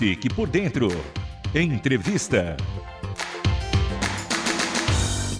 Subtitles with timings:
[0.00, 0.88] Fique por dentro.
[1.54, 2.56] Entrevista.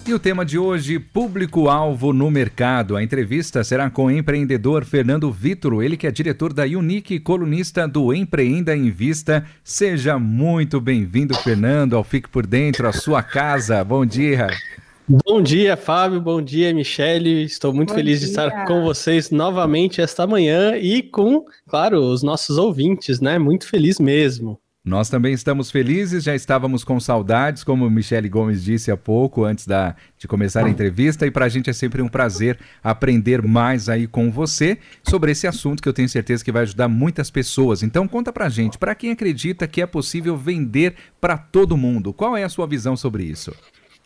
[0.07, 2.95] E o tema de hoje, público-alvo no mercado.
[2.95, 7.19] A entrevista será com o empreendedor Fernando Vitro, ele que é diretor da Unique e
[7.19, 9.43] colunista do Empreenda em Vista.
[9.63, 13.83] Seja muito bem-vindo, Fernando, ao Fique por Dentro, a sua casa.
[13.83, 14.45] Bom dia.
[15.25, 16.21] Bom dia, Fábio.
[16.21, 17.43] Bom dia, Michele.
[17.43, 18.27] Estou muito Bom feliz dia.
[18.27, 23.37] de estar com vocês novamente esta manhã e com, claro, os nossos ouvintes, né?
[23.37, 24.57] Muito feliz mesmo.
[24.85, 29.67] Nós também estamos felizes, já estávamos com saudades, como Michele Gomes disse há pouco, antes
[29.67, 33.89] da, de começar a entrevista, e para a gente é sempre um prazer aprender mais
[33.89, 37.83] aí com você sobre esse assunto que eu tenho certeza que vai ajudar muitas pessoas.
[37.83, 42.13] Então conta para a gente, para quem acredita que é possível vender para todo mundo,
[42.13, 43.53] qual é a sua visão sobre isso?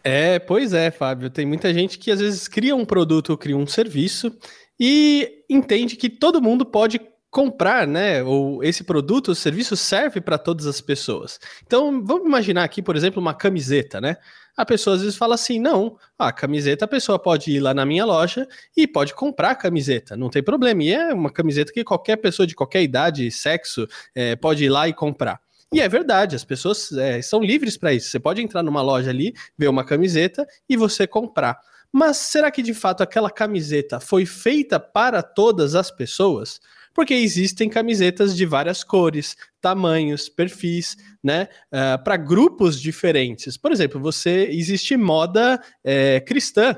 [0.08, 1.32] É, pois é, Fábio.
[1.32, 4.32] Tem muita gente que às vezes cria um produto ou cria um serviço
[4.80, 7.02] e entende que todo mundo pode
[7.32, 8.24] comprar, né?
[8.24, 11.40] Ou esse produto, o serviço serve para todas as pessoas.
[11.66, 14.18] Então, vamos imaginar aqui, por exemplo, uma camiseta, né?
[14.56, 17.86] A pessoa às vezes fala assim: não, a camiseta a pessoa pode ir lá na
[17.86, 20.84] minha loja e pode comprar a camiseta, não tem problema.
[20.84, 24.88] E é uma camiseta que qualquer pessoa de qualquer idade, sexo, é, pode ir lá
[24.88, 25.42] e comprar.
[25.74, 28.10] E é verdade, as pessoas é, são livres para isso.
[28.10, 31.60] Você pode entrar numa loja ali, ver uma camiseta e você comprar.
[31.92, 36.60] Mas será que de fato aquela camiseta foi feita para todas as pessoas?
[36.94, 41.50] Porque existem camisetas de várias cores, tamanhos, perfis, né?
[41.72, 43.58] Uh, ah, para grupos diferentes.
[43.58, 46.78] Por exemplo, você existe moda é, cristã,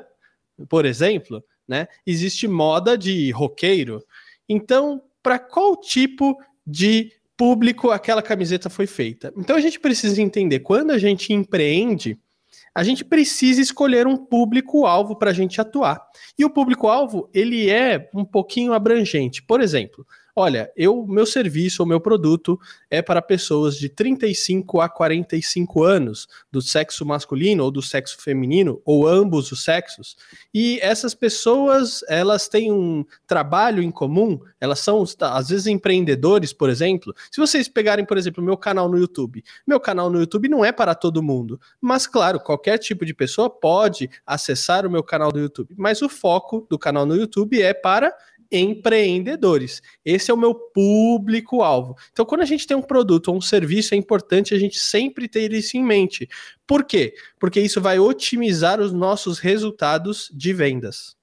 [0.70, 1.88] por exemplo, né?
[2.06, 4.04] Existe moda de roqueiro.
[4.50, 6.36] Então, para qual tipo
[6.66, 9.32] de público aquela camiseta foi feita.
[9.38, 12.18] Então a gente precisa entender quando a gente empreende,
[12.74, 16.02] a gente precisa escolher um público-alvo para a gente atuar.
[16.38, 19.42] E o público-alvo, ele é um pouquinho abrangente.
[19.44, 20.06] Por exemplo,
[20.40, 22.60] olha, eu meu serviço ou meu produto
[22.92, 28.80] é para pessoas de 35 a 45 anos, do sexo masculino ou do sexo feminino,
[28.86, 30.16] ou ambos os sexos.
[30.54, 36.70] E essas pessoas, elas têm um trabalho em comum, elas são às vezes empreendedores, por
[36.70, 37.16] exemplo.
[37.32, 40.72] Se vocês pegarem, por exemplo, meu canal no YouTube, meu canal no YouTube não é
[40.72, 45.40] para todo mundo, mas claro, qualquer tipo de pessoa pode acessar o meu canal do
[45.40, 48.14] YouTube, mas o foco do canal no YouTube é para
[48.52, 49.82] empreendedores.
[50.04, 51.96] Esse é o meu público-alvo.
[52.12, 55.28] Então, quando a gente tem um produto ou um serviço, é importante a gente sempre
[55.28, 56.28] ter isso em mente.
[56.66, 57.14] Por quê?
[57.40, 61.18] Porque isso vai otimizar os nossos resultados de vendas.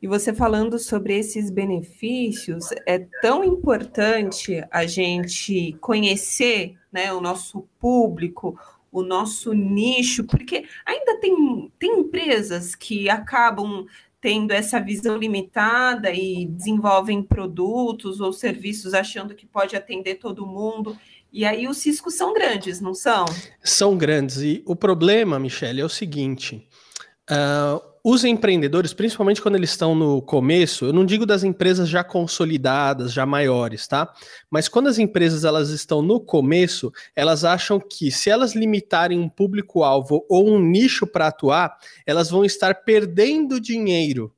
[0.00, 7.66] E você falando sobre esses benefícios, é tão importante a gente conhecer né, o nosso
[7.80, 8.58] público,
[8.92, 13.86] o nosso nicho, porque ainda tem, tem empresas que acabam
[14.20, 20.96] tendo essa visão limitada e desenvolvem produtos ou serviços achando que pode atender todo mundo.
[21.32, 23.24] E aí os riscos são grandes, não são?
[23.62, 24.38] São grandes.
[24.38, 26.66] E o problema, Michele, é o seguinte:
[27.30, 32.04] uh, os empreendedores, principalmente quando eles estão no começo, eu não digo das empresas já
[32.04, 34.14] consolidadas, já maiores, tá?
[34.48, 39.28] Mas quando as empresas elas estão no começo, elas acham que se elas limitarem um
[39.28, 44.32] público-alvo ou um nicho para atuar, elas vão estar perdendo dinheiro.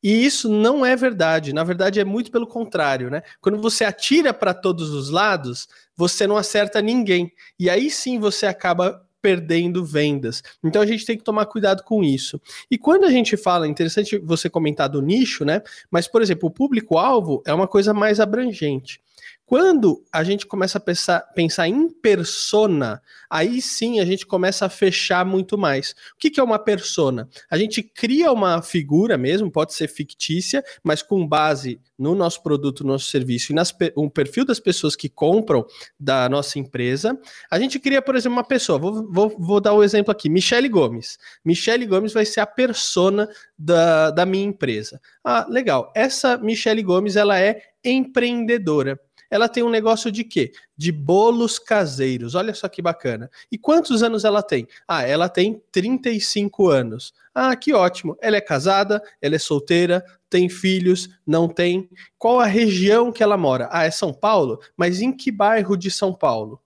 [0.00, 1.52] E isso não é verdade.
[1.52, 3.24] Na verdade, é muito pelo contrário, né?
[3.40, 7.32] Quando você atira para todos os lados, você não acerta ninguém.
[7.58, 10.42] E aí sim você acaba perdendo vendas.
[10.62, 12.40] Então a gente tem que tomar cuidado com isso.
[12.68, 15.62] E quando a gente fala, interessante você comentar do nicho, né?
[15.90, 19.00] Mas, por exemplo, o público-alvo é uma coisa mais abrangente.
[19.44, 24.68] Quando a gente começa a pensar, pensar em persona, aí sim a gente começa a
[24.68, 25.90] fechar muito mais.
[26.14, 27.28] O que, que é uma persona?
[27.50, 32.82] A gente cria uma figura mesmo, pode ser fictícia, mas com base no nosso produto,
[32.82, 35.66] no nosso serviço e um perfil das pessoas que compram
[35.98, 37.18] da nossa empresa.
[37.50, 38.78] A gente cria, por exemplo, uma pessoa.
[38.78, 41.18] Vou, vou, vou dar o um exemplo aqui: Michele Gomes.
[41.44, 43.28] Michele Gomes vai ser a persona
[43.58, 45.00] da, da minha empresa.
[45.22, 45.92] Ah, legal.
[45.94, 48.98] Essa Michele Gomes ela é empreendedora
[49.32, 50.52] ela tem um negócio de quê?
[50.76, 52.34] De bolos caseiros.
[52.34, 53.30] Olha só que bacana.
[53.50, 54.68] E quantos anos ela tem?
[54.86, 57.14] Ah, ela tem 35 anos.
[57.34, 58.14] Ah, que ótimo.
[58.20, 61.88] Ela é casada, ela é solteira, tem filhos, não tem.
[62.18, 63.70] Qual a região que ela mora?
[63.72, 64.60] Ah, é São Paulo?
[64.76, 66.60] Mas em que bairro de São Paulo?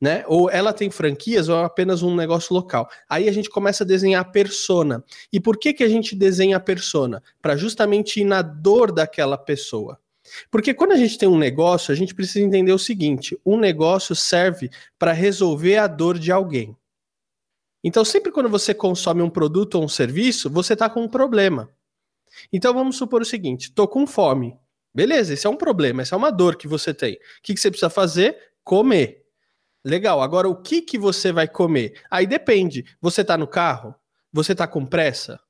[0.00, 0.22] Né?
[0.28, 2.88] Ou ela tem franquias ou é apenas um negócio local.
[3.08, 5.02] Aí a gente começa a desenhar a persona.
[5.32, 7.20] E por que, que a gente desenha a persona?
[7.40, 9.98] Para justamente ir na dor daquela pessoa.
[10.50, 14.14] Porque quando a gente tem um negócio, a gente precisa entender o seguinte: um negócio
[14.14, 16.76] serve para resolver a dor de alguém.
[17.84, 21.68] Então, sempre quando você consome um produto ou um serviço, você está com um problema.
[22.52, 24.56] Então, vamos supor o seguinte: estou com fome.
[24.94, 27.14] Beleza, esse é um problema, essa é uma dor que você tem.
[27.14, 28.36] O que, que você precisa fazer?
[28.62, 29.22] Comer.
[29.84, 30.22] Legal.
[30.22, 32.00] Agora, o que, que você vai comer?
[32.10, 32.84] Aí depende.
[33.00, 33.94] Você tá no carro?
[34.32, 35.40] Você tá com pressa?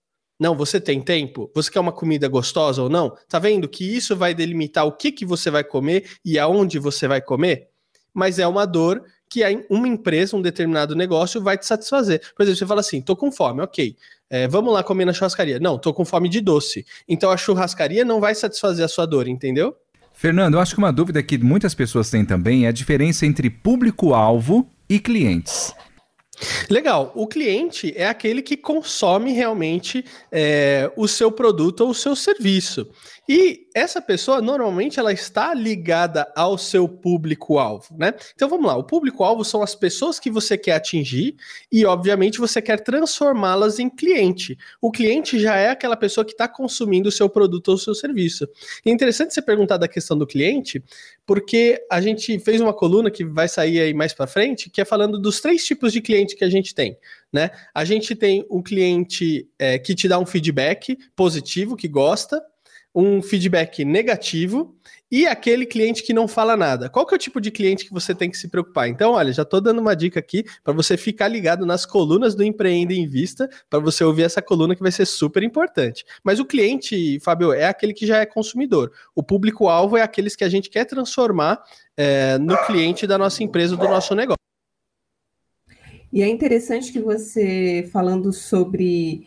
[0.42, 1.48] Não, você tem tempo?
[1.54, 3.16] Você quer uma comida gostosa ou não?
[3.28, 7.06] Tá vendo que isso vai delimitar o que, que você vai comer e aonde você
[7.06, 7.68] vai comer?
[8.12, 9.40] Mas é uma dor que
[9.70, 12.20] uma empresa, um determinado negócio vai te satisfazer.
[12.34, 13.96] Por exemplo, você fala assim, tô com fome, ok.
[14.28, 15.60] É, vamos lá comer na churrascaria.
[15.60, 16.84] Não, tô com fome de doce.
[17.08, 19.76] Então a churrascaria não vai satisfazer a sua dor, entendeu?
[20.12, 23.48] Fernando, eu acho que uma dúvida que muitas pessoas têm também é a diferença entre
[23.48, 25.72] público-alvo e clientes.
[26.68, 27.12] Legal.
[27.14, 32.88] O cliente é aquele que consome realmente é, o seu produto ou o seu serviço.
[33.28, 38.12] E essa pessoa normalmente ela está ligada ao seu público-alvo, né?
[38.34, 41.36] Então vamos lá, o público-alvo são as pessoas que você quer atingir
[41.70, 44.58] e, obviamente, você quer transformá-las em cliente.
[44.80, 47.94] O cliente já é aquela pessoa que está consumindo o seu produto ou o seu
[47.94, 48.48] serviço.
[48.84, 50.82] E é interessante você perguntar da questão do cliente,
[51.24, 54.84] porque a gente fez uma coluna que vai sair aí mais para frente, que é
[54.84, 56.98] falando dos três tipos de cliente que a gente tem.
[57.32, 57.50] Né?
[57.72, 62.42] A gente tem o cliente é, que te dá um feedback positivo, que gosta,
[62.94, 64.76] um feedback negativo
[65.10, 66.88] e aquele cliente que não fala nada.
[66.88, 68.88] Qual que é o tipo de cliente que você tem que se preocupar?
[68.88, 72.42] Então, olha, já estou dando uma dica aqui para você ficar ligado nas colunas do
[72.42, 76.04] Empreenda em Vista, para você ouvir essa coluna que vai ser super importante.
[76.24, 78.90] Mas o cliente, Fábio, é aquele que já é consumidor.
[79.14, 81.62] O público-alvo é aqueles que a gente quer transformar
[81.94, 84.36] é, no cliente da nossa empresa, do nosso negócio.
[86.10, 89.26] E é interessante que você, falando sobre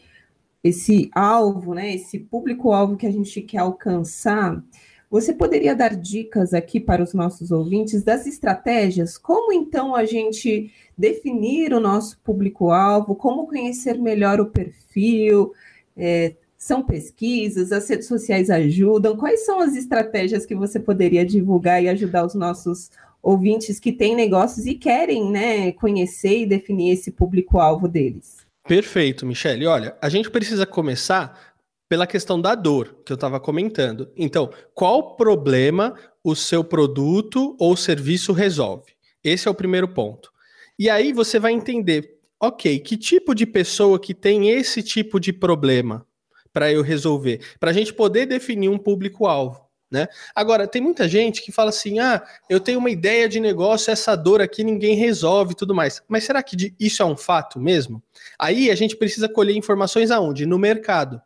[0.66, 4.64] esse alvo, né, esse público-alvo que a gente quer alcançar,
[5.12, 9.16] você poderia dar dicas aqui para os nossos ouvintes das estratégias?
[9.16, 13.14] Como então a gente definir o nosso público-alvo?
[13.14, 15.54] Como conhecer melhor o perfil?
[15.96, 17.72] É, são pesquisas?
[17.72, 19.16] As redes sociais ajudam?
[19.16, 22.90] Quais são as estratégias que você poderia divulgar e ajudar os nossos
[23.22, 28.45] ouvintes que têm negócios e querem né, conhecer e definir esse público-alvo deles?
[28.68, 29.68] Perfeito, Michele.
[29.68, 31.56] Olha, a gente precisa começar
[31.88, 34.12] pela questão da dor que eu estava comentando.
[34.18, 38.94] Então, qual problema o seu produto ou serviço resolve?
[39.24, 40.32] Esse é o primeiro ponto.
[40.80, 45.32] E aí você vai entender, ok, que tipo de pessoa que tem esse tipo de
[45.32, 46.06] problema
[46.52, 49.65] para eu resolver, para a gente poder definir um público-alvo.
[49.96, 50.10] Né?
[50.36, 54.14] Agora, tem muita gente que fala assim: ah, eu tenho uma ideia de negócio, essa
[54.14, 56.04] dor aqui ninguém resolve e tudo mais.
[56.06, 58.04] Mas será que isso é um fato mesmo?
[58.38, 60.46] Aí a gente precisa colher informações aonde?
[60.46, 61.22] No mercado.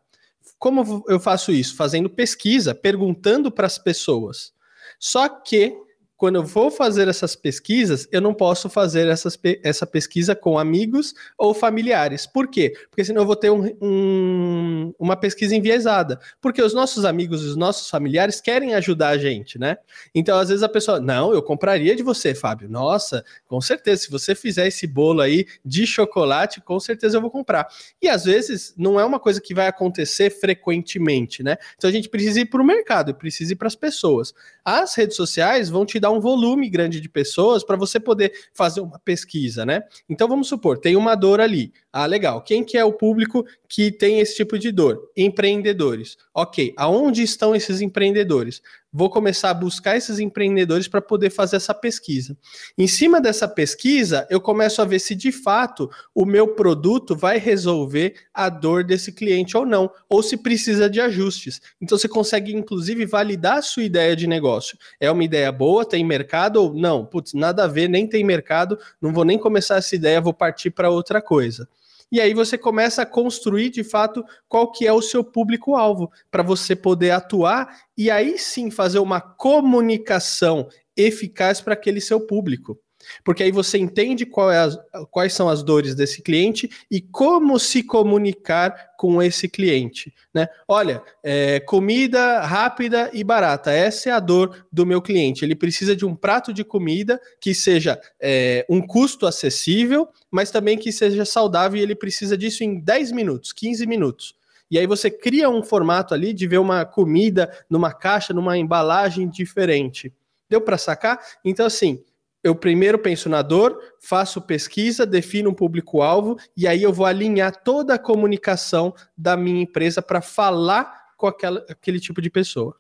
[0.59, 1.75] Como eu faço isso?
[1.75, 4.53] Fazendo pesquisa, perguntando para as pessoas.
[4.99, 5.75] Só que
[6.19, 11.13] quando eu vou fazer essas pesquisas, eu não posso fazer essas, essa pesquisa com amigos
[11.37, 12.27] ou familiares.
[12.27, 12.73] Por quê?
[12.89, 16.19] Porque senão eu vou ter um, um, uma pesquisa enviesada.
[16.41, 19.77] Porque os nossos amigos e os nossos familiares querem ajudar a gente, né?
[20.13, 22.69] Então, às vezes a pessoa, não, eu compraria de você, Fábio.
[22.69, 27.31] Nossa, com certeza, se você fizer esse bolo aí de chocolate, com certeza eu vou
[27.31, 27.65] comprar.
[28.01, 31.55] E às vezes não é uma coisa que vai acontecer frequentemente, né?
[31.77, 34.33] Então a gente precisa ir para o mercado, precisa ir para as pessoas.
[34.65, 38.81] As redes sociais vão te dar um volume grande de pessoas para você poder fazer
[38.81, 39.83] uma pesquisa, né?
[40.09, 41.71] Então vamos supor, tem uma dor ali.
[41.93, 42.41] Ah, legal.
[42.41, 45.09] Quem que é o público que tem esse tipo de dor?
[45.15, 46.17] Empreendedores.
[46.33, 48.61] Ok, aonde estão esses empreendedores?
[48.91, 52.35] Vou começar a buscar esses empreendedores para poder fazer essa pesquisa.
[52.75, 57.37] Em cima dessa pesquisa, eu começo a ver se de fato o meu produto vai
[57.37, 61.61] resolver a dor desse cliente ou não, ou se precisa de ajustes.
[61.79, 64.75] Então você consegue inclusive validar a sua ideia de negócio.
[64.99, 67.05] É uma ideia boa, tem mercado ou não?
[67.05, 70.71] Putz, nada a ver, nem tem mercado, não vou nem começar essa ideia, vou partir
[70.71, 71.67] para outra coisa
[72.11, 76.41] e aí você começa a construir de fato qual que é o seu público-alvo para
[76.41, 82.79] você poder atuar e aí sim fazer uma comunicação eficaz para aquele seu público.
[83.23, 84.77] Porque aí você entende é as,
[85.11, 90.13] quais são as dores desse cliente e como se comunicar com esse cliente.
[90.33, 90.47] Né?
[90.67, 95.43] Olha, é, comida rápida e barata, essa é a dor do meu cliente.
[95.43, 100.77] Ele precisa de um prato de comida que seja é, um custo acessível, mas também
[100.77, 104.39] que seja saudável e ele precisa disso em 10 minutos, 15 minutos.
[104.71, 109.27] E aí você cria um formato ali de ver uma comida numa caixa, numa embalagem
[109.27, 110.13] diferente.
[110.47, 111.19] Deu para sacar?
[111.43, 112.03] Então, assim,
[112.43, 117.63] eu primeiro penso na dor, faço pesquisa, defino um público-alvo e aí eu vou alinhar
[117.63, 122.75] toda a comunicação da minha empresa para falar com aquela, aquele tipo de pessoa.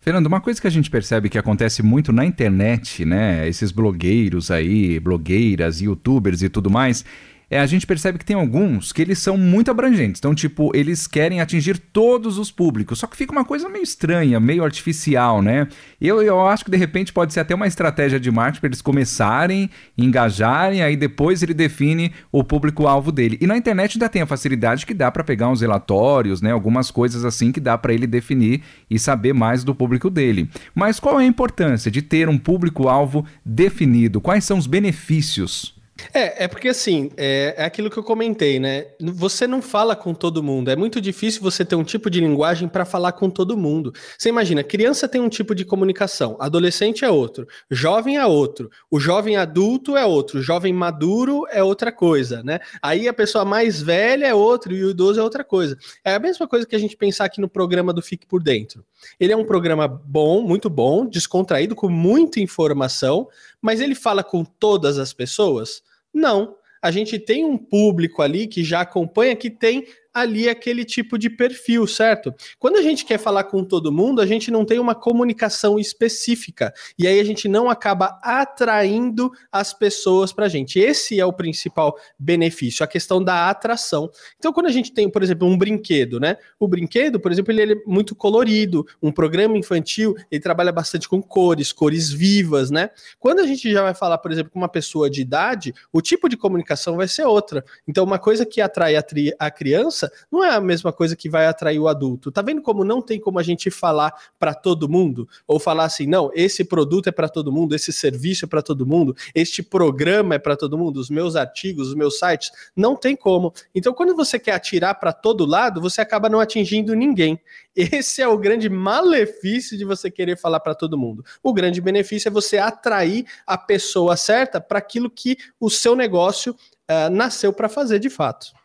[0.00, 3.48] Fernando, uma coisa que a gente percebe que acontece muito na internet, né?
[3.48, 7.04] Esses blogueiros aí, blogueiras, youtubers e tudo mais,
[7.50, 10.18] é, a gente percebe que tem alguns que eles são muito abrangentes.
[10.18, 12.98] Então, tipo, eles querem atingir todos os públicos.
[12.98, 15.66] Só que fica uma coisa meio estranha, meio artificial, né?
[15.98, 18.82] Eu, eu acho que de repente pode ser até uma estratégia de marketing para eles
[18.82, 23.38] começarem, engajarem, aí depois ele define o público-alvo dele.
[23.40, 26.52] E na internet ainda tem a facilidade que dá para pegar uns relatórios, né?
[26.52, 30.50] Algumas coisas assim que dá para ele definir e saber mais do público dele.
[30.74, 34.20] Mas qual é a importância de ter um público-alvo definido?
[34.20, 35.77] Quais são os benefícios?
[36.14, 38.86] É, é porque assim, é, é, aquilo que eu comentei, né?
[39.00, 40.70] Você não fala com todo mundo.
[40.70, 43.92] É muito difícil você ter um tipo de linguagem para falar com todo mundo.
[44.16, 49.00] Você imagina, criança tem um tipo de comunicação, adolescente é outro, jovem é outro, o
[49.00, 52.60] jovem adulto é outro, o jovem maduro é outra coisa, né?
[52.80, 55.76] Aí a pessoa mais velha é outro e o idoso é outra coisa.
[56.04, 58.84] É a mesma coisa que a gente pensar aqui no programa do Fique por Dentro.
[59.18, 63.28] Ele é um programa bom, muito bom, descontraído, com muita informação,
[63.60, 65.82] mas ele fala com todas as pessoas?
[66.12, 66.56] Não.
[66.82, 71.30] A gente tem um público ali que já acompanha, que tem ali aquele tipo de
[71.30, 72.34] perfil, certo?
[72.58, 76.72] Quando a gente quer falar com todo mundo, a gente não tem uma comunicação específica
[76.98, 80.78] e aí a gente não acaba atraindo as pessoas para a gente.
[80.78, 84.10] Esse é o principal benefício, a questão da atração.
[84.38, 86.36] Então, quando a gente tem, por exemplo, um brinquedo, né?
[86.58, 91.22] O brinquedo, por exemplo, ele é muito colorido, um programa infantil, ele trabalha bastante com
[91.22, 92.90] cores, cores vivas, né?
[93.18, 96.28] Quando a gente já vai falar, por exemplo, com uma pessoa de idade, o tipo
[96.28, 97.64] de comunicação vai ser outra.
[97.86, 99.04] Então, uma coisa que atrai a,
[99.38, 99.97] a criança
[100.30, 102.30] não é a mesma coisa que vai atrair o adulto.
[102.30, 105.28] Tá vendo como não tem como a gente falar para todo mundo?
[105.46, 108.86] Ou falar assim, não, esse produto é para todo mundo, esse serviço é para todo
[108.86, 113.16] mundo, este programa é para todo mundo, os meus artigos, os meus sites, não tem
[113.16, 113.52] como.
[113.74, 117.40] Então, quando você quer atirar para todo lado, você acaba não atingindo ninguém.
[117.74, 121.24] Esse é o grande malefício de você querer falar para todo mundo.
[121.42, 126.52] O grande benefício é você atrair a pessoa certa para aquilo que o seu negócio
[126.90, 128.57] uh, nasceu para fazer de fato.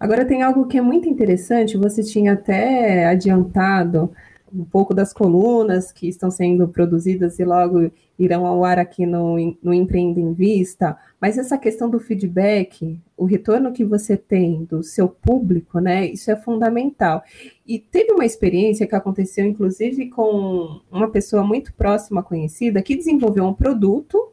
[0.00, 4.10] Agora tem algo que é muito interessante, você tinha até adiantado
[4.52, 9.36] um pouco das colunas que estão sendo produzidas e logo irão ao ar aqui no,
[9.62, 14.82] no Empreenda em Vista, mas essa questão do feedback, o retorno que você tem do
[14.82, 17.22] seu público, né, isso é fundamental.
[17.66, 23.44] E teve uma experiência que aconteceu, inclusive, com uma pessoa muito próxima, conhecida, que desenvolveu
[23.44, 24.29] um produto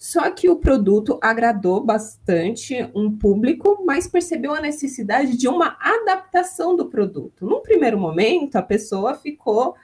[0.00, 6.74] só que o produto agradou bastante um público, mas percebeu a necessidade de uma adaptação
[6.74, 7.44] do produto.
[7.44, 9.74] Num primeiro momento, a pessoa ficou,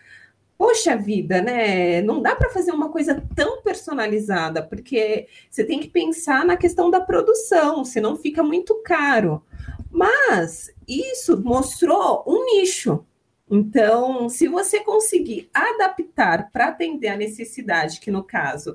[0.56, 2.00] poxa vida, né?
[2.00, 6.90] Não dá para fazer uma coisa tão personalizada, porque você tem que pensar na questão
[6.90, 9.42] da produção, senão fica muito caro.
[9.90, 13.04] Mas isso mostrou um nicho.
[13.50, 18.74] Então, se você conseguir adaptar para atender a necessidade, que no caso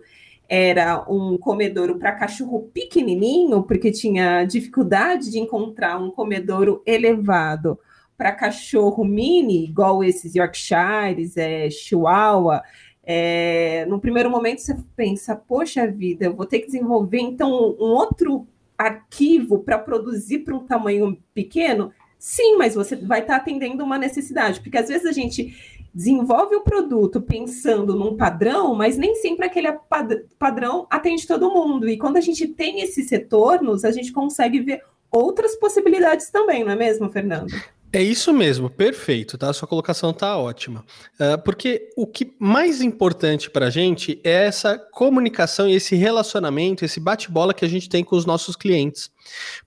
[0.53, 7.79] era um comedouro para cachorro pequenininho, porque tinha dificuldade de encontrar um comedouro elevado
[8.17, 12.61] para cachorro mini, igual esses Yorkshires, é, Chihuahua.
[13.01, 17.93] É, no primeiro momento você pensa, poxa vida, eu vou ter que desenvolver então um
[17.93, 18.45] outro
[18.77, 21.93] arquivo para produzir para um tamanho pequeno.
[22.19, 26.55] Sim, mas você vai estar tá atendendo uma necessidade, porque às vezes a gente desenvolve
[26.55, 31.87] o produto pensando num padrão, mas nem sempre aquele pad padrão atende todo mundo.
[31.89, 34.81] E quando a gente tem esses retornos, a gente consegue ver
[35.11, 37.53] outras possibilidades também, não é mesmo, Fernando?
[37.93, 39.51] É isso mesmo, perfeito, tá?
[39.51, 40.85] Sua colocação tá ótima.
[41.19, 46.85] Uh, porque o que mais importante para a gente é essa comunicação e esse relacionamento,
[46.85, 49.11] esse bate-bola que a gente tem com os nossos clientes.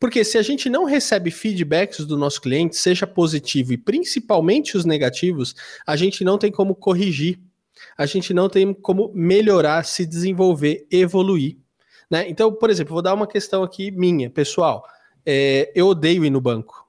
[0.00, 4.86] Porque se a gente não recebe feedbacks do nosso cliente, seja positivo e principalmente os
[4.86, 5.54] negativos,
[5.86, 7.38] a gente não tem como corrigir,
[7.94, 11.58] a gente não tem como melhorar, se desenvolver, evoluir.
[12.10, 12.26] Né?
[12.30, 14.82] Então, por exemplo, vou dar uma questão aqui minha, pessoal.
[15.26, 16.88] É, eu odeio ir no banco.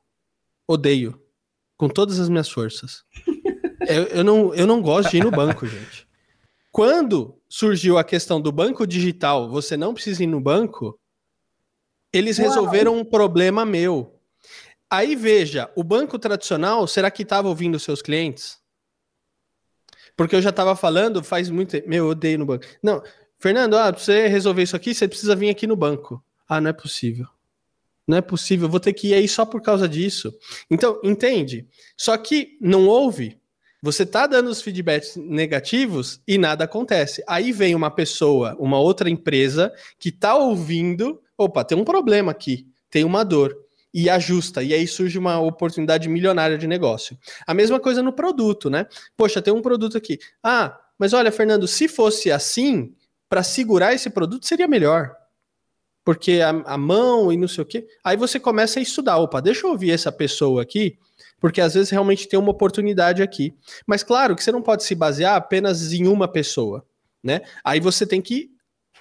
[0.66, 1.25] Odeio
[1.78, 3.04] com todas as minhas forças.
[3.88, 6.08] eu, eu, não, eu não gosto de ir no banco, gente.
[6.72, 11.00] Quando surgiu a questão do banco digital, você não precisa ir no banco,
[12.12, 12.48] eles Uau.
[12.48, 14.20] resolveram um problema meu.
[14.90, 18.58] Aí veja, o banco tradicional, será que estava ouvindo seus clientes?
[20.16, 21.90] Porque eu já estava falando faz muito tempo.
[21.90, 22.66] Meu, eu odeio no banco.
[22.82, 23.02] Não,
[23.40, 26.24] Fernando, ah, pra você resolver isso aqui, você precisa vir aqui no banco.
[26.48, 27.28] Ah, não é possível.
[28.08, 30.34] Não é possível, vou ter que ir aí só por causa disso.
[30.70, 31.68] Então, entende?
[31.98, 33.40] Só que não houve.
[33.82, 37.24] Você tá dando os feedbacks negativos e nada acontece.
[37.28, 42.68] Aí vem uma pessoa, uma outra empresa que tá ouvindo, opa, tem um problema aqui,
[42.90, 43.56] tem uma dor
[43.94, 47.18] e ajusta, e aí surge uma oportunidade milionária de negócio.
[47.48, 48.88] A mesma coisa no produto, né?
[49.16, 50.20] Poxa, tem um produto aqui.
[50.44, 52.94] Ah, mas olha, Fernando, se fosse assim,
[53.30, 55.16] para segurar esse produto seria melhor.
[56.06, 57.88] Porque a, a mão e não sei o quê.
[58.04, 59.18] Aí você começa a estudar.
[59.18, 60.98] Opa, deixa eu ouvir essa pessoa aqui,
[61.42, 63.54] porque às vezes realmente tem uma oportunidade aqui.
[63.88, 66.86] Mas claro que você não pode se basear apenas em uma pessoa,
[67.24, 67.42] né?
[67.64, 68.52] Aí você tem que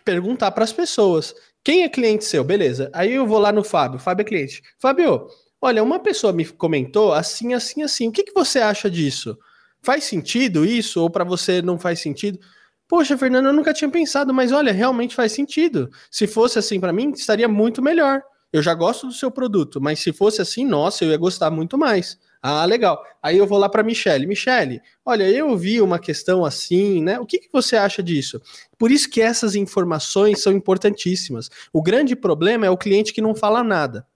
[0.02, 1.34] perguntar para as pessoas.
[1.62, 2.42] Quem é cliente seu?
[2.42, 2.90] Beleza.
[2.94, 3.98] Aí eu vou lá no Fábio.
[3.98, 4.62] Fábio é cliente.
[4.78, 5.28] Fábio,
[5.60, 8.08] olha, uma pessoa me comentou assim, assim, assim.
[8.08, 9.38] O que, que você acha disso?
[9.82, 11.02] Faz sentido isso?
[11.02, 12.38] Ou para você não faz sentido?
[12.86, 15.90] Poxa, Fernando, eu nunca tinha pensado, mas olha, realmente faz sentido.
[16.10, 18.22] Se fosse assim para mim, estaria muito melhor.
[18.52, 21.76] Eu já gosto do seu produto, mas se fosse assim, nossa, eu ia gostar muito
[21.76, 22.18] mais.
[22.40, 23.02] Ah, legal.
[23.22, 24.26] Aí eu vou lá para Michele.
[24.26, 27.18] Michele, olha, eu vi uma questão assim, né?
[27.18, 28.40] O que, que você acha disso?
[28.78, 31.50] Por isso que essas informações são importantíssimas.
[31.72, 34.06] O grande problema é o cliente que não fala nada.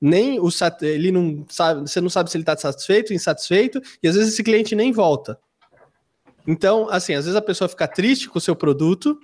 [0.00, 0.48] Nem o
[0.80, 4.42] ele não sabe, você não sabe se ele está satisfeito, insatisfeito, e às vezes esse
[4.42, 5.38] cliente nem volta.
[6.46, 9.18] Então, assim, às vezes a pessoa fica triste com o seu produto,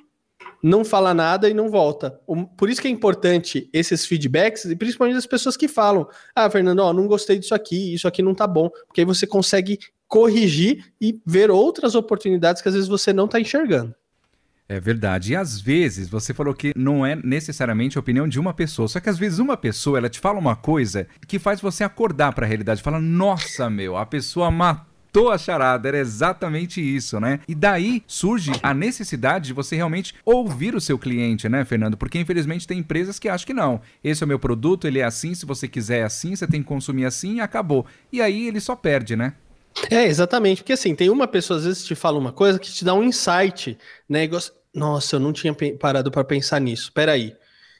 [0.62, 2.21] não fala nada e não volta.
[2.57, 6.81] Por isso que é importante esses feedbacks, e principalmente das pessoas que falam: Ah, Fernando,
[6.81, 8.69] ó, não gostei disso aqui, isso aqui não tá bom.
[8.87, 13.41] Porque aí você consegue corrigir e ver outras oportunidades que às vezes você não está
[13.41, 13.95] enxergando.
[14.69, 15.33] É verdade.
[15.33, 19.00] E às vezes você falou que não é necessariamente a opinião de uma pessoa, só
[19.00, 22.47] que às vezes uma pessoa ela te fala uma coisa que faz você acordar para
[22.47, 27.40] a realidade, fala: "Nossa, meu, a pessoa matou matou a charada, era exatamente isso, né?
[27.49, 31.97] E daí surge a necessidade de você realmente ouvir o seu cliente, né, Fernando?
[31.97, 33.81] Porque infelizmente tem empresas que acham que não.
[34.02, 36.62] Esse é o meu produto, ele é assim, se você quiser é assim, você tem
[36.62, 37.85] que consumir assim e acabou.
[38.12, 39.35] E aí ele só perde, né?
[39.90, 40.62] É, exatamente.
[40.62, 43.02] Porque assim, tem uma pessoa às vezes te fala uma coisa que te dá um
[43.02, 43.76] insight,
[44.09, 44.29] né?
[44.73, 46.93] Nossa, eu não tinha parado para pensar nisso.
[46.93, 47.35] Peraí.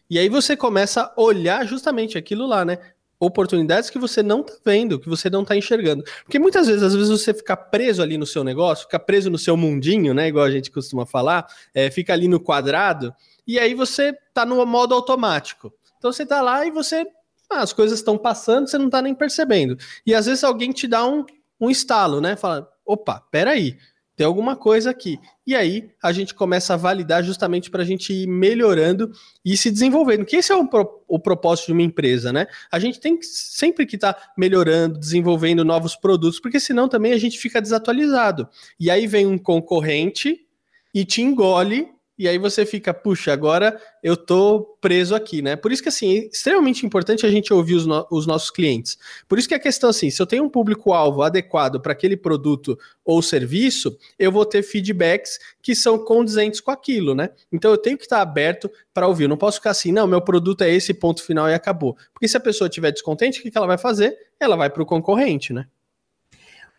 [0.09, 2.79] E aí você começa a olhar justamente aquilo lá, né?
[3.21, 6.03] Oportunidades que você não tá vendo, que você não tá enxergando.
[6.25, 9.39] Porque muitas vezes, às vezes, você fica preso ali no seu negócio, fica preso no
[9.39, 10.29] seu mundinho, né?
[10.29, 13.15] Igual a gente costuma falar, é, fica ali no quadrado,
[13.47, 15.73] e aí você tá no modo automático.
[15.99, 17.07] Então você tá lá e você.
[17.50, 19.77] Ah, as coisas estão passando, você não tá nem percebendo.
[20.07, 21.27] E às vezes alguém te dá um,
[21.61, 22.37] um estalo, né?
[22.37, 23.77] Fala, opa, peraí,
[24.21, 25.19] tem alguma coisa aqui.
[25.47, 29.11] E aí a gente começa a validar justamente para a gente ir melhorando
[29.43, 30.26] e se desenvolvendo.
[30.26, 32.47] Que esse é o, pro, o propósito de uma empresa, né?
[32.71, 37.15] A gente tem que, sempre que estar tá melhorando, desenvolvendo novos produtos, porque senão também
[37.15, 38.47] a gente fica desatualizado.
[38.78, 40.47] E aí vem um concorrente
[40.95, 41.89] e te engole
[42.21, 45.56] e aí você fica, puxa, agora eu tô preso aqui, né?
[45.56, 48.99] Por isso que, assim, é extremamente importante a gente ouvir os, no os nossos clientes.
[49.26, 52.78] Por isso que a questão, assim, se eu tenho um público-alvo adequado para aquele produto
[53.02, 57.30] ou serviço, eu vou ter feedbacks que são condizentes com aquilo, né?
[57.50, 59.25] Então eu tenho que estar aberto para ouvir.
[59.25, 61.97] Eu não posso ficar assim, não, meu produto é esse, ponto final e acabou.
[62.13, 64.15] Porque se a pessoa estiver descontente, o que ela vai fazer?
[64.39, 65.67] Ela vai para o concorrente, né?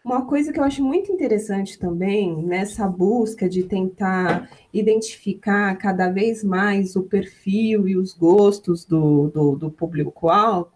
[0.04, 6.44] Uma coisa que eu acho muito interessante também nessa busca de tentar identificar cada vez
[6.44, 10.72] mais o perfil e os gostos do, do, do público-alvo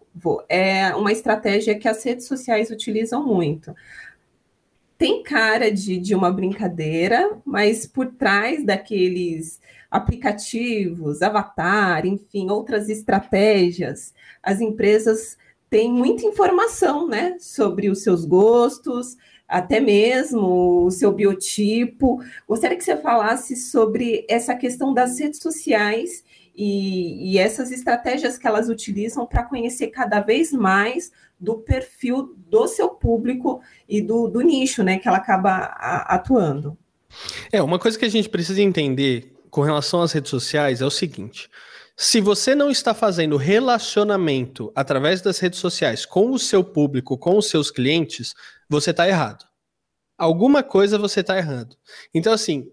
[0.48, 3.74] é uma estratégia que as redes sociais utilizam muito.
[4.96, 9.60] Tem cara de, de uma brincadeira, mas por trás daqueles
[9.90, 15.36] aplicativos, avatar, enfim, outras estratégias, as empresas
[15.68, 19.16] tem muita informação, né, sobre os seus gostos,
[19.48, 22.18] até mesmo o seu biotipo.
[22.48, 26.24] Gostaria que você falasse sobre essa questão das redes sociais
[26.54, 32.66] e, e essas estratégias que elas utilizam para conhecer cada vez mais do perfil do
[32.66, 36.76] seu público e do, do nicho, né, que ela acaba a, atuando.
[37.52, 40.90] É, uma coisa que a gente precisa entender com relação às redes sociais é o
[40.90, 41.48] seguinte:
[41.96, 47.38] se você não está fazendo relacionamento através das redes sociais com o seu público, com
[47.38, 48.34] os seus clientes,
[48.68, 49.46] você está errado.
[50.18, 51.74] Alguma coisa você está errando.
[52.12, 52.70] Então, assim,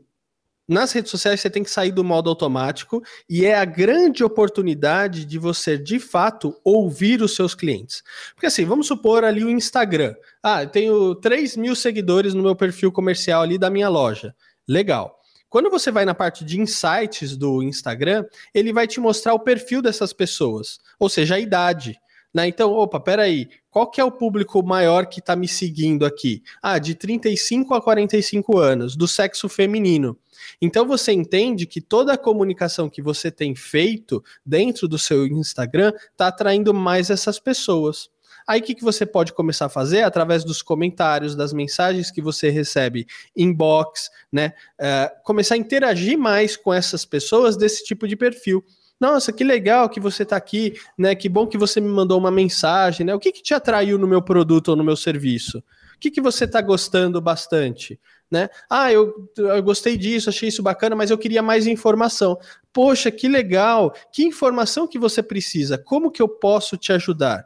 [0.68, 5.26] nas redes sociais você tem que sair do modo automático e é a grande oportunidade
[5.26, 8.04] de você, de fato, ouvir os seus clientes.
[8.34, 10.16] Porque assim, vamos supor ali o Instagram.
[10.42, 14.36] Ah, eu tenho 3 mil seguidores no meu perfil comercial ali da minha loja.
[14.68, 15.18] Legal.
[15.54, 19.84] Quando você vai na parte de insights do Instagram, ele vai te mostrar o perfil
[19.84, 21.96] dessas pessoas, ou seja, a idade.
[22.34, 22.48] Né?
[22.48, 26.42] Então, opa, peraí, qual que é o público maior que está me seguindo aqui?
[26.60, 30.18] Ah, de 35 a 45 anos, do sexo feminino.
[30.60, 35.94] Então você entende que toda a comunicação que você tem feito dentro do seu Instagram
[36.12, 38.10] está atraindo mais essas pessoas.
[38.48, 40.04] Aí o que, que você pode começar a fazer?
[40.04, 44.54] Através dos comentários, das mensagens que você recebe inbox, né?
[44.80, 48.64] Uh, começar a interagir mais com essas pessoas desse tipo de perfil.
[49.00, 51.14] Nossa, que legal que você está aqui, né?
[51.14, 53.14] Que bom que você me mandou uma mensagem, né?
[53.14, 55.58] O que, que te atraiu no meu produto ou no meu serviço?
[55.96, 58.00] O que, que você está gostando bastante?
[58.32, 58.50] Né?
[58.70, 62.38] Ah, eu, eu gostei disso, achei isso bacana, mas eu queria mais informação.
[62.72, 63.94] Poxa, que legal!
[64.12, 65.78] Que informação que você precisa?
[65.78, 67.46] Como que eu posso te ajudar?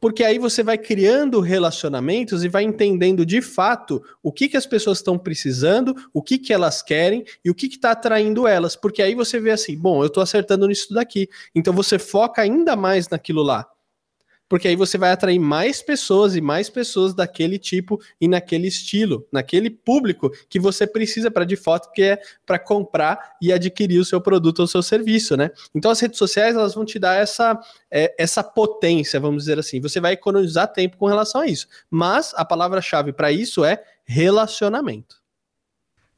[0.00, 4.66] Porque aí você vai criando relacionamentos e vai entendendo de fato o que, que as
[4.66, 9.02] pessoas estão precisando, o que, que elas querem e o que está atraindo elas, porque
[9.02, 13.08] aí você vê assim, bom, eu estou acertando nisso daqui, então você foca ainda mais
[13.08, 13.71] naquilo lá
[14.52, 19.26] porque aí você vai atrair mais pessoas e mais pessoas daquele tipo e naquele estilo,
[19.32, 24.04] naquele público que você precisa para de fato que é para comprar e adquirir o
[24.04, 25.50] seu produto ou seu serviço, né?
[25.74, 27.58] Então as redes sociais elas vão te dar essa
[27.90, 29.80] é, essa potência, vamos dizer assim.
[29.80, 35.16] Você vai economizar tempo com relação a isso, mas a palavra-chave para isso é relacionamento.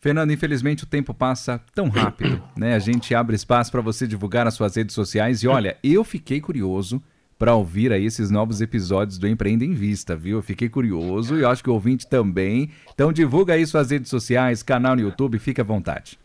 [0.01, 2.75] Fernando, infelizmente o tempo passa tão rápido, né?
[2.75, 6.41] A gente abre espaço para você divulgar as suas redes sociais e olha, eu fiquei
[6.41, 7.01] curioso
[7.39, 10.39] para ouvir aí esses novos episódios do Empreenda em Vista, viu?
[10.39, 12.71] Eu fiquei curioso e acho que o ouvinte também.
[12.93, 16.19] Então divulga aí suas redes sociais, canal no YouTube, fique à vontade.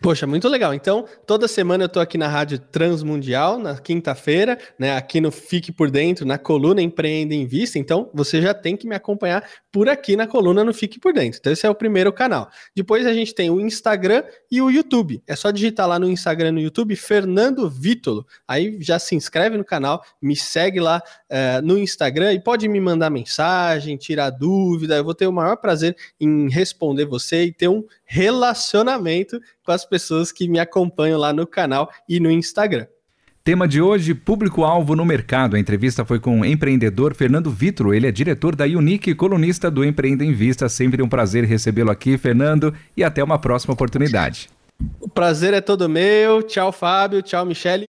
[0.00, 0.72] Poxa, muito legal.
[0.72, 4.96] Então, toda semana eu tô aqui na Rádio Transmundial, na quinta-feira, né?
[4.96, 7.78] Aqui no Fique por Dentro, na coluna Empreenda em Vista.
[7.78, 11.38] Então, você já tem que me acompanhar por aqui na coluna no Fique por Dentro.
[11.38, 12.48] Então, esse é o primeiro canal.
[12.74, 15.22] Depois a gente tem o Instagram e o YouTube.
[15.26, 18.26] É só digitar lá no Instagram e no YouTube Fernando Vítolo.
[18.48, 22.80] Aí já se inscreve no canal, me segue lá uh, no Instagram e pode me
[22.80, 24.96] mandar mensagem, tirar dúvida.
[24.96, 29.84] Eu vou ter o maior prazer em responder você e ter um relacionamento com as
[29.84, 32.86] pessoas que me acompanham lá no canal e no Instagram.
[33.46, 35.54] Tema de hoje, público-alvo no mercado.
[35.54, 37.94] A entrevista foi com o empreendedor Fernando Vitro.
[37.94, 40.68] Ele é diretor da Unique, colunista do Empreenda em Vista.
[40.68, 44.48] Sempre um prazer recebê-lo aqui, Fernando, e até uma próxima oportunidade.
[45.00, 46.42] O prazer é todo meu.
[46.42, 47.22] Tchau, Fábio.
[47.22, 47.84] Tchau, Michele.